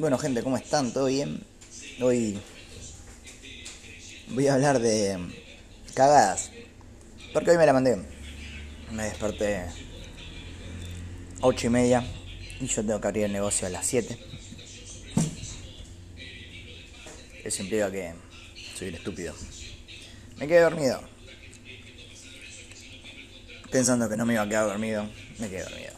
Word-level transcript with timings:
Bueno, 0.00 0.16
gente, 0.16 0.42
¿cómo 0.42 0.56
están? 0.56 0.94
¿Todo 0.94 1.08
bien? 1.08 1.44
Hoy 2.00 2.40
voy 4.28 4.46
a 4.46 4.54
hablar 4.54 4.78
de 4.78 5.18
cagadas. 5.92 6.50
Porque 7.34 7.50
hoy 7.50 7.58
me 7.58 7.66
la 7.66 7.74
mandé. 7.74 7.98
Me 8.92 9.02
desperté 9.02 9.66
8 11.42 11.66
y 11.66 11.68
media 11.68 12.02
y 12.62 12.66
yo 12.66 12.82
tengo 12.82 12.98
que 12.98 13.08
abrir 13.08 13.24
el 13.24 13.32
negocio 13.32 13.66
a 13.66 13.70
las 13.70 13.86
7. 13.88 14.18
Eso 17.44 17.62
implica 17.62 17.90
que 17.92 18.14
soy 18.78 18.88
un 18.88 18.94
estúpido. 18.94 19.34
Me 20.38 20.48
quedé 20.48 20.60
dormido. 20.60 21.02
Pensando 23.70 24.08
que 24.08 24.16
no 24.16 24.24
me 24.24 24.32
iba 24.32 24.44
a 24.44 24.48
quedar 24.48 24.66
dormido, 24.66 25.06
me 25.38 25.50
quedé 25.50 25.64
dormido. 25.64 25.92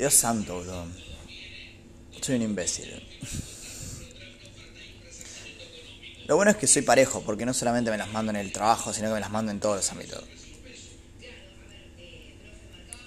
Dios 0.00 0.14
santo, 0.14 0.62
bro. 0.62 0.86
Soy 2.22 2.36
un 2.36 2.40
imbécil. 2.40 3.06
Lo 6.26 6.36
bueno 6.36 6.52
es 6.52 6.56
que 6.56 6.66
soy 6.66 6.80
parejo, 6.80 7.20
porque 7.20 7.44
no 7.44 7.52
solamente 7.52 7.90
me 7.90 7.98
las 7.98 8.08
mando 8.08 8.30
en 8.30 8.36
el 8.36 8.50
trabajo, 8.50 8.94
sino 8.94 9.08
que 9.08 9.14
me 9.16 9.20
las 9.20 9.30
mando 9.30 9.52
en 9.52 9.60
todos 9.60 9.76
los 9.76 9.92
ámbitos. 9.92 10.24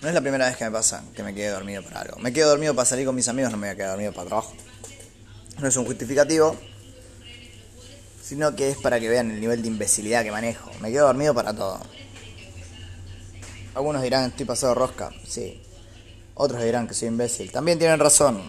No 0.03 0.07
es 0.07 0.13
la 0.13 0.21
primera 0.21 0.45
vez 0.45 0.55
que 0.55 0.65
me 0.65 0.69
pasa 0.69 1.03
que 1.15 1.23
me 1.23 1.33
quede 1.33 1.49
dormido 1.49 1.81
para 1.81 2.01
algo. 2.01 2.19
Me 2.19 2.31
quedo 2.31 2.49
dormido 2.49 2.75
para 2.75 2.85
salir 2.85 3.07
con 3.07 3.15
mis 3.15 3.27
amigos, 3.27 3.51
no 3.51 3.57
me 3.57 3.69
voy 3.69 3.73
a 3.73 3.75
quedar 3.75 3.89
dormido 3.89 4.13
para 4.13 4.27
trabajo. 4.27 4.53
No 5.57 5.67
es 5.67 5.75
un 5.75 5.85
justificativo, 5.85 6.55
sino 8.21 8.55
que 8.55 8.69
es 8.69 8.77
para 8.77 8.99
que 8.99 9.09
vean 9.09 9.31
el 9.31 9.41
nivel 9.41 9.63
de 9.63 9.67
imbecilidad 9.67 10.23
que 10.23 10.29
manejo. 10.29 10.69
Me 10.79 10.91
quedo 10.91 11.07
dormido 11.07 11.33
para 11.33 11.55
todo. 11.55 11.81
Algunos 13.73 14.03
dirán, 14.03 14.29
estoy 14.29 14.45
pasado 14.45 14.75
rosca. 14.75 15.09
Sí, 15.27 15.59
otros 16.35 16.63
dirán 16.63 16.87
que 16.87 16.93
soy 16.93 17.09
imbécil. 17.09 17.51
También 17.51 17.77
tienen 17.77 17.99
razón. 17.99 18.41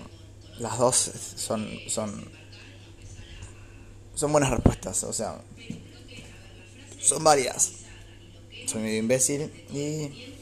Las 0.58 0.78
dos 0.78 1.10
son, 1.36 1.68
son, 1.88 2.30
son 4.14 4.32
buenas 4.32 4.50
respuestas. 4.50 5.04
O 5.04 5.12
sea, 5.12 5.40
son 7.00 7.22
varias. 7.22 7.72
Soy 8.66 8.82
medio 8.82 8.98
imbécil 8.98 9.52
y 9.70 10.34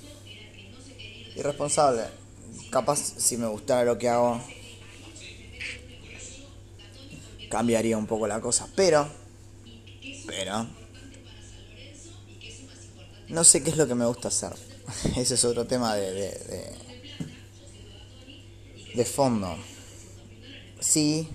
irresponsable. 1.37 2.05
Capaz 2.71 2.99
si 2.99 3.37
me 3.37 3.47
gustara 3.47 3.85
lo 3.85 3.99
que 3.99 4.09
hago, 4.09 4.41
cambiaría 7.51 7.99
un 7.99 8.07
poco 8.07 8.27
la 8.27 8.41
cosa. 8.41 8.69
Pero, 8.77 9.09
pero, 10.27 10.67
no 13.29 13.45
sé 13.45 13.63
qué 13.63 13.71
es 13.71 13.77
lo 13.77 13.89
que 13.89 13.95
me 13.95 14.07
gusta 14.07 14.29
hacer. 14.29 14.53
Ese 15.17 15.35
es 15.35 15.45
otro 15.45 15.67
tema 15.67 15.97
de, 15.97 16.13
de, 16.13 16.31
de 16.31 16.92
de 18.95 19.05
fondo, 19.05 19.57
sí, 20.81 21.29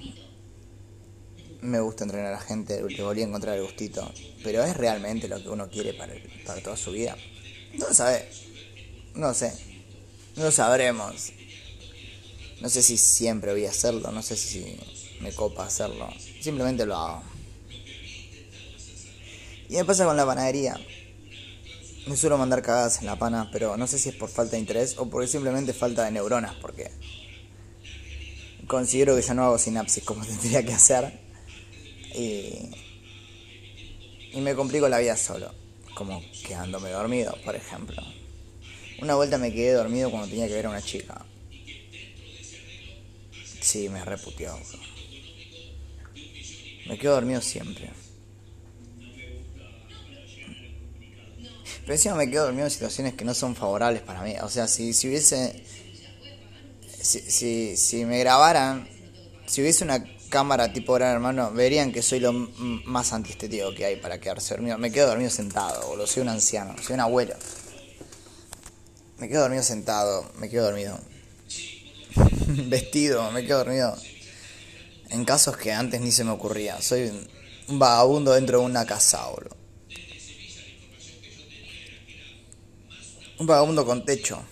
me 1.61 1.79
gusta 1.79 2.03
entrenar 2.03 2.33
a 2.33 2.37
la 2.37 2.39
gente, 2.39 2.81
le 2.87 3.03
volví 3.03 3.21
a 3.21 3.25
encontrar 3.25 3.57
el 3.57 3.63
gustito, 3.63 4.11
pero 4.43 4.63
¿es 4.63 4.77
realmente 4.77 5.27
lo 5.27 5.41
que 5.41 5.49
uno 5.49 5.69
quiere 5.69 5.93
para, 5.93 6.13
para 6.45 6.61
toda 6.61 6.77
su 6.77 6.91
vida? 6.91 7.17
No 7.73 7.87
lo 7.87 7.93
sabe, 7.93 8.29
no 9.15 9.27
lo 9.27 9.33
sé, 9.33 9.53
no 10.35 10.43
lo 10.43 10.51
sabremos. 10.51 11.31
No 12.61 12.69
sé 12.69 12.81
si 12.81 12.97
siempre 12.97 13.51
voy 13.51 13.65
a 13.65 13.69
hacerlo, 13.69 14.11
no 14.11 14.23
sé 14.23 14.35
si 14.35 14.79
me 15.21 15.31
copa 15.31 15.65
hacerlo, 15.65 16.09
simplemente 16.41 16.85
lo 16.85 16.95
hago. 16.95 17.23
Y 19.69 19.75
me 19.75 19.85
pasa 19.85 20.05
con 20.05 20.17
la 20.17 20.25
panadería. 20.25 20.79
Me 22.07 22.15
suelo 22.15 22.37
mandar 22.37 22.61
cagadas 22.61 22.99
en 22.99 23.05
la 23.05 23.19
pana, 23.19 23.49
pero 23.51 23.75
no 23.75 23.85
sé 23.85 23.99
si 23.99 24.09
es 24.09 24.15
por 24.15 24.29
falta 24.29 24.51
de 24.51 24.59
interés 24.59 24.97
o 24.97 25.09
porque 25.09 25.27
simplemente 25.27 25.73
falta 25.73 26.05
de 26.05 26.11
neuronas, 26.11 26.55
porque 26.55 26.89
considero 28.67 29.15
que 29.15 29.21
ya 29.21 29.33
no 29.33 29.45
hago 29.45 29.57
sinapsis 29.57 30.03
como 30.03 30.25
tendría 30.25 30.63
que 30.63 30.73
hacer. 30.73 31.19
Y, 32.13 32.69
y 34.33 34.41
me 34.41 34.55
complico 34.55 34.87
la 34.89 34.99
vida 34.99 35.15
solo, 35.15 35.51
como 35.95 36.21
quedándome 36.45 36.89
dormido, 36.89 37.35
por 37.43 37.55
ejemplo. 37.55 38.01
Una 39.01 39.15
vuelta 39.15 39.37
me 39.37 39.53
quedé 39.53 39.73
dormido 39.73 40.09
cuando 40.09 40.27
tenía 40.27 40.47
que 40.47 40.53
ver 40.53 40.65
a 40.65 40.69
una 40.69 40.81
chica. 40.81 41.23
Sí, 43.61 43.89
me 43.89 44.03
reputió. 44.03 44.57
Me 46.87 46.97
quedo 46.97 47.13
dormido 47.13 47.41
siempre. 47.41 47.91
Pero 51.81 51.93
encima 51.93 52.15
me 52.15 52.29
quedo 52.29 52.45
dormido 52.45 52.65
en 52.65 52.71
situaciones 52.71 53.13
que 53.13 53.23
no 53.23 53.33
son 53.33 53.55
favorables 53.55 54.01
para 54.01 54.21
mí. 54.21 54.35
O 54.41 54.49
sea, 54.49 54.67
si, 54.67 54.93
si 54.93 55.07
hubiese 55.07 55.63
si, 57.07 57.21
si, 57.21 57.77
si 57.77 58.03
me 58.05 58.19
grabaran, 58.19 58.87
si 59.45 59.61
hubiese 59.61 59.85
una 59.85 60.03
cámara 60.27 60.73
tipo 60.73 60.93
gran 60.93 61.13
hermano, 61.13 61.51
verían 61.51 61.93
que 61.93 62.01
soy 62.01 62.19
lo 62.19 62.33
más 62.33 63.13
antiestético 63.13 63.73
que 63.73 63.85
hay 63.85 63.95
para 63.95 64.19
quedarse 64.19 64.53
dormido. 64.53 64.77
Me 64.77 64.91
quedo 64.91 65.07
dormido 65.07 65.29
sentado, 65.29 65.87
boludo. 65.87 66.05
Soy 66.05 66.23
un 66.23 66.29
anciano, 66.29 66.75
soy 66.83 66.95
un 66.95 66.99
abuelo. 66.99 67.35
Me 69.19 69.29
quedo 69.29 69.41
dormido 69.41 69.63
sentado, 69.63 70.29
me 70.37 70.49
quedo 70.49 70.65
dormido. 70.65 70.99
Vestido, 72.67 73.31
me 73.31 73.45
quedo 73.45 73.59
dormido. 73.59 73.95
En 75.09 75.23
casos 75.23 75.55
que 75.55 75.71
antes 75.71 76.01
ni 76.01 76.11
se 76.11 76.25
me 76.25 76.31
ocurría. 76.31 76.81
Soy 76.81 77.09
un 77.69 77.79
vagabundo 77.79 78.33
dentro 78.33 78.59
de 78.59 78.65
una 78.65 78.85
casa, 78.85 79.25
boludo. 79.27 79.55
Un 83.39 83.47
vagabundo 83.47 83.85
con 83.85 84.03
techo. 84.03 84.43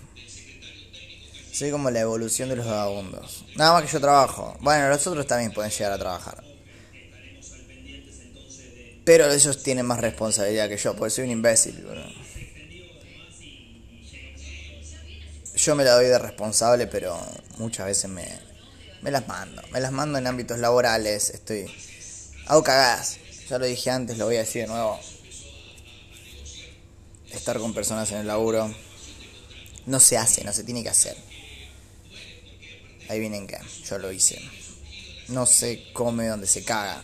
Soy 1.56 1.72
como 1.72 1.90
la 1.90 2.02
evolución 2.02 2.50
de 2.50 2.58
los 2.58 2.66
vagabundos. 2.66 3.46
Nada 3.56 3.72
más 3.72 3.84
que 3.84 3.94
yo 3.94 4.02
trabajo. 4.02 4.58
Bueno, 4.60 4.90
los 4.90 5.08
otros 5.08 5.26
también 5.26 5.54
pueden 5.54 5.72
llegar 5.72 5.94
a 5.94 5.98
trabajar. 5.98 6.44
Pero 9.06 9.32
ellos 9.32 9.64
tienen 9.64 9.86
más 9.86 10.02
responsabilidad 10.02 10.68
que 10.68 10.76
yo, 10.76 10.98
porque 10.98 11.12
soy 11.12 11.24
un 11.24 11.32
imbécil. 11.32 11.82
Yo 15.56 15.76
me 15.76 15.86
la 15.86 15.94
doy 15.94 16.08
de 16.08 16.20
responsable, 16.20 16.88
pero 16.88 17.18
muchas 17.58 17.86
veces 17.86 18.10
me, 18.10 18.28
me 19.02 19.10
las 19.10 19.26
mando. 19.26 19.62
Me 19.72 19.80
las 19.80 19.94
mando 19.94 20.18
en 20.18 20.28
ámbitos 20.28 20.60
laborales. 20.60 21.30
Estoy. 21.30 21.74
Hago 22.48 22.64
cagadas. 22.64 23.18
Ya 23.48 23.60
lo 23.60 23.66
dije 23.66 23.92
antes, 23.92 24.18
lo 24.18 24.26
voy 24.26 24.36
a 24.36 24.40
decir 24.40 24.64
de 24.64 24.68
nuevo. 24.68 25.00
Estar 27.32 27.58
con 27.60 27.74
personas 27.74 28.12
en 28.12 28.18
el 28.18 28.28
laburo 28.28 28.76
no 29.86 30.00
se 30.02 30.18
hace, 30.18 30.44
no 30.44 30.52
se 30.52 30.66
tiene 30.66 30.84
que 30.84 30.90
hacer. 30.90 31.16
Ahí 33.10 33.20
vienen 33.20 33.48
que 33.48 33.58
yo 33.88 33.98
lo 33.98 34.12
hice. 34.12 34.40
No 35.28 35.46
se 35.46 35.92
come 35.94 36.28
donde 36.28 36.48
se 36.48 36.64
caga. 36.64 37.04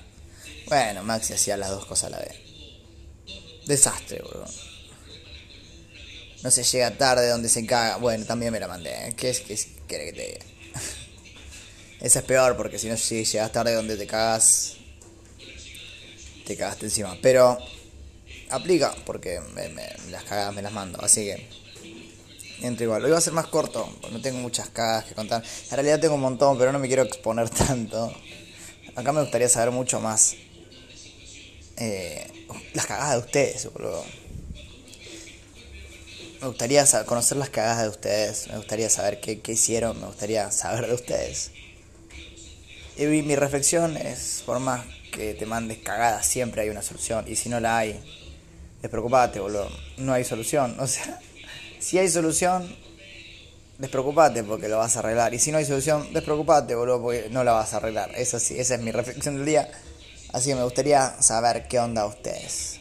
Bueno, 0.67 1.03
Maxi 1.03 1.33
hacía 1.33 1.57
las 1.57 1.69
dos 1.69 1.85
cosas 1.85 2.05
a 2.05 2.09
la 2.11 2.19
vez. 2.19 2.35
Desastre, 3.65 4.19
bro. 4.19 4.45
No 6.43 6.49
se 6.49 6.63
llega 6.63 6.97
tarde 6.97 7.29
donde 7.29 7.49
se 7.49 7.65
caga. 7.65 7.97
Bueno, 7.97 8.25
también 8.25 8.51
me 8.51 8.59
la 8.59 8.67
mandé. 8.67 8.89
¿eh? 8.89 9.13
¿Qué 9.15 9.29
es 9.29 9.41
que 9.41 9.57
quiere 9.87 10.05
que 10.05 10.13
te 10.13 10.27
diga? 10.27 10.39
Esa 12.01 12.19
es 12.19 12.25
peor 12.25 12.57
porque 12.57 12.79
si 12.79 12.87
no 12.87 12.97
si 12.97 13.23
llegas 13.23 13.51
tarde 13.51 13.73
donde 13.73 13.95
te 13.95 14.07
cagas, 14.07 14.77
te 16.45 16.57
cagaste 16.57 16.85
encima. 16.85 17.17
Pero 17.21 17.59
aplica 18.49 18.95
porque 19.05 19.39
las 20.09 20.23
cagadas 20.23 20.53
me 20.55 20.61
las 20.61 20.73
mando. 20.73 20.99
Así 21.01 21.25
que 21.25 21.47
entro 22.61 22.85
igual. 22.85 23.03
Hoy 23.03 23.11
va 23.11 23.17
a 23.17 23.21
ser 23.21 23.33
más 23.33 23.47
corto, 23.47 23.87
no 24.11 24.21
tengo 24.21 24.39
muchas 24.39 24.69
cagadas 24.69 25.05
que 25.05 25.15
contar. 25.15 25.43
En 25.43 25.71
realidad 25.71 25.99
tengo 25.99 26.15
un 26.15 26.21
montón, 26.21 26.57
pero 26.57 26.71
no 26.71 26.79
me 26.79 26.87
quiero 26.87 27.03
exponer 27.03 27.49
tanto. 27.67 28.13
Acá 28.95 29.11
me 29.11 29.21
gustaría 29.21 29.49
saber 29.49 29.71
mucho 29.71 29.99
más 29.99 30.35
eh, 31.77 32.47
las 32.73 32.85
cagadas 32.85 33.13
de 33.13 33.19
ustedes, 33.19 33.73
boludo. 33.73 34.03
Me 36.41 36.47
gustaría 36.47 36.85
conocer 37.05 37.37
las 37.37 37.49
cagadas 37.49 37.83
de 37.83 37.89
ustedes, 37.89 38.47
me 38.47 38.57
gustaría 38.57 38.89
saber 38.89 39.21
qué, 39.21 39.41
qué 39.41 39.51
hicieron, 39.51 39.99
me 39.99 40.07
gustaría 40.07 40.49
saber 40.51 40.87
de 40.87 40.95
ustedes. 40.95 41.51
Y 42.97 43.05
mi 43.05 43.35
reflexión 43.35 43.95
es, 43.95 44.43
por 44.45 44.59
más 44.59 44.85
que 45.11 45.33
te 45.33 45.45
mandes 45.45 45.79
cagadas, 45.79 46.25
siempre 46.25 46.61
hay 46.61 46.69
una 46.69 46.81
solución. 46.81 47.25
Y 47.27 47.35
si 47.35 47.49
no 47.49 47.59
la 47.59 47.77
hay, 47.77 47.99
despreocupate, 48.81 49.39
boludo. 49.39 49.69
No 49.97 50.13
hay 50.13 50.23
solución. 50.23 50.75
O 50.79 50.87
sea, 50.87 51.19
si 51.81 51.97
hay 51.97 52.07
solución, 52.07 52.73
despreocupate 53.77 54.43
porque 54.43 54.69
lo 54.69 54.77
vas 54.77 54.95
a 54.95 54.99
arreglar. 54.99 55.33
Y 55.33 55.39
si 55.39 55.51
no 55.51 55.57
hay 55.57 55.65
solución, 55.65 56.13
despreocupate, 56.13 56.75
boludo, 56.75 57.01
porque 57.01 57.27
no 57.31 57.43
la 57.43 57.51
vas 57.51 57.73
a 57.73 57.77
arreglar. 57.77 58.11
Eso 58.15 58.39
sí, 58.39 58.59
esa 58.59 58.75
es 58.75 58.81
mi 58.81 58.91
reflexión 58.91 59.35
del 59.35 59.45
día. 59.45 59.69
Así 60.31 60.49
que 60.49 60.55
me 60.55 60.63
gustaría 60.63 61.21
saber 61.21 61.67
qué 61.67 61.79
onda 61.79 62.05
ustedes. 62.05 62.80